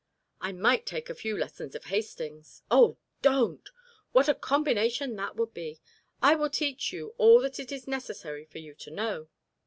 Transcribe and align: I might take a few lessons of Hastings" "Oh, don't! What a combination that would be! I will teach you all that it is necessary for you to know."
I 0.39 0.51
might 0.51 0.87
take 0.87 1.11
a 1.11 1.13
few 1.13 1.37
lessons 1.37 1.75
of 1.75 1.85
Hastings" 1.85 2.63
"Oh, 2.71 2.97
don't! 3.21 3.69
What 4.13 4.27
a 4.27 4.33
combination 4.33 5.15
that 5.17 5.35
would 5.35 5.53
be! 5.53 5.79
I 6.23 6.33
will 6.33 6.49
teach 6.49 6.91
you 6.91 7.13
all 7.19 7.39
that 7.41 7.59
it 7.59 7.71
is 7.71 7.87
necessary 7.87 8.45
for 8.45 8.57
you 8.57 8.73
to 8.73 8.89
know." 8.89 9.27